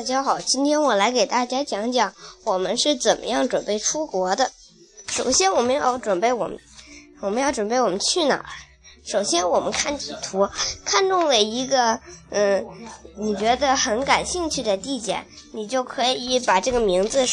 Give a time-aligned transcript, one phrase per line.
[0.00, 2.14] 大家好，今天我来给大家讲讲
[2.44, 4.50] 我们是怎么样准备出国的。
[5.06, 6.58] 首先，我们要准备我们，
[7.20, 8.46] 我们要准备我们去哪儿。
[9.04, 10.48] 首先，我们看地图，
[10.86, 12.00] 看中了一个
[12.30, 12.66] 嗯，
[13.18, 17.26] 你觉得很感兴趣的地点，你就可以把这个名字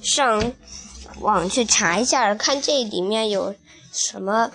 [0.00, 0.50] 上
[1.20, 3.54] 网去查一下，看这里面有
[3.92, 4.50] 什么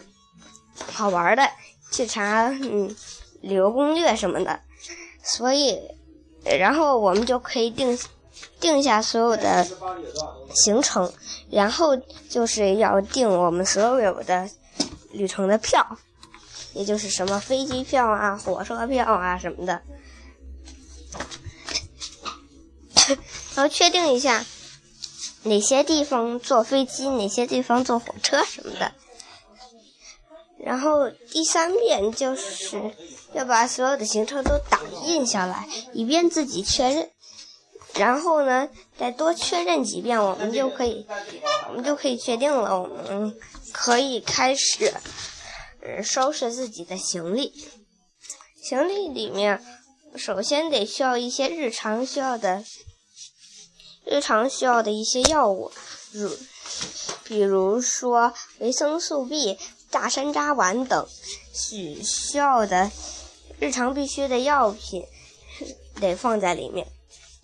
[0.91, 1.47] 好玩的，
[1.91, 2.95] 去查嗯
[3.41, 4.59] 旅游攻略什么的。
[5.21, 5.77] 所以。
[6.43, 7.97] 然后我们就可以定
[8.59, 9.68] 定下所有的
[10.54, 11.11] 行程，
[11.50, 11.95] 然后
[12.29, 14.50] 就是要订我们所有的
[15.11, 15.97] 旅程的票，
[16.73, 19.81] 也就是什么飞机票啊、火车票啊什么的，
[23.56, 24.45] 然后确定一下
[25.43, 28.92] 哪些地方坐飞机，哪些地方坐火车什么的。
[30.61, 32.94] 然后第三遍就是
[33.33, 37.09] 要把所有的行程都打印下来，以便自己确认。
[37.95, 41.08] 然后呢，再多确认几遍，我们就可以，
[41.69, 42.80] 我们就可以确定了。
[42.80, 43.36] 我们
[43.72, 44.94] 可以开始，
[45.81, 47.53] 呃，收拾自己的行李。
[48.62, 49.64] 行李里面，
[50.16, 52.64] 首先得需要一些日常需要的，
[54.06, 55.72] 日常需要的一些药物，
[56.12, 56.38] 如，
[57.23, 59.58] 比如说维生素 B。
[59.92, 61.08] 大山楂丸等
[61.54, 62.92] 需需要的
[63.59, 65.04] 日常必需的药品
[66.00, 66.88] 得放在里面。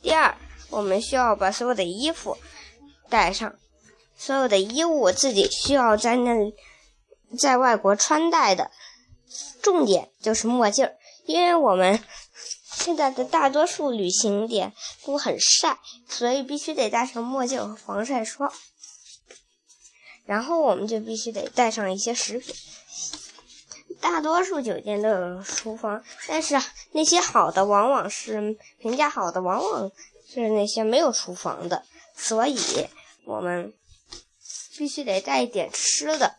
[0.02, 0.38] 第二，
[0.70, 2.38] 我们需要把所有的衣服
[3.10, 3.56] 带上，
[4.16, 6.54] 所有的衣物自己需要在那
[7.38, 8.72] 在外国穿戴的。
[9.62, 10.90] 重点就是墨镜，
[11.26, 12.00] 因为我们
[12.72, 14.72] 现在的大多数旅行点
[15.04, 18.54] 都很晒，所以必须得戴上墨镜和防晒霜。
[20.26, 22.56] 然后我们就必须得带上一些食品。
[24.02, 26.60] 大多数酒店都有厨房，但是
[26.92, 29.92] 那些好的往往是评价好的，往往
[30.28, 31.84] 是那些没有厨房的。
[32.16, 32.58] 所以
[33.26, 33.74] 我们
[34.78, 36.36] 必须得带一点吃的，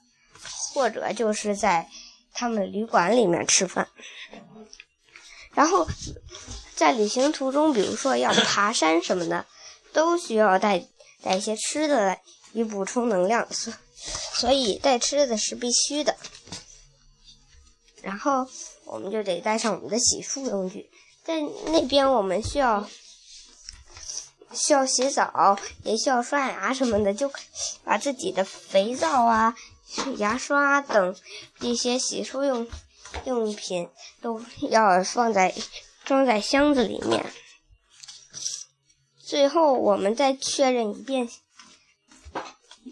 [0.73, 1.89] 或者就是在
[2.33, 3.89] 他们旅馆里面吃饭。
[5.55, 5.87] 然后
[6.75, 9.47] 在旅行途中，比如说要爬山什么的，
[9.93, 10.87] 都需要带
[11.23, 12.21] 带一些吃的来。
[12.57, 13.71] 以补充能量，所
[14.33, 16.17] 所以带吃的是必须的。
[18.01, 18.49] 然后
[18.87, 20.89] 我们就得带上我们的洗漱用具，
[21.23, 22.89] 在那边我们需要
[24.55, 27.31] 需要洗澡，也需要刷牙什么的，就
[27.85, 29.55] 把自己的肥皂啊、
[30.17, 31.15] 牙刷等
[31.61, 32.67] 一些洗漱用
[33.27, 33.91] 用品
[34.23, 34.41] 都
[34.71, 35.55] 要放在
[36.07, 37.27] 装在箱子里面。
[39.23, 41.29] 最后我们再确认一遍。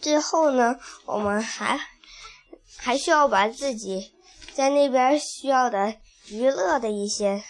[0.03, 1.81] 最后呢，我们还
[2.77, 4.15] 还需要把自己
[4.53, 5.97] 在那边需要的
[6.28, 7.43] 娱乐的一些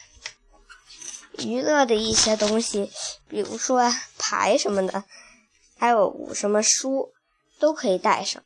[1.38, 2.91] 娱乐的一些东西，
[3.28, 5.05] 比如说牌什么的，
[5.77, 7.12] 还有什么书，
[7.59, 8.43] 都可以带上。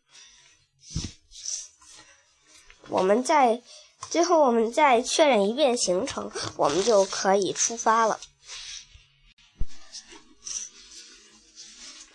[2.89, 3.63] 我们再
[4.11, 8.19] 最后我们再确认一遍行程，我们就可以出发了。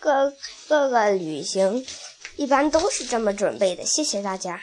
[0.04, 0.30] 各
[0.68, 1.82] 各个旅行
[2.36, 4.60] 一般都是这么准备的，谢谢大家。